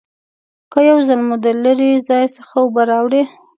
[0.71, 3.23] که یو ځل مو د لرې ځای څخه اوبه راوړي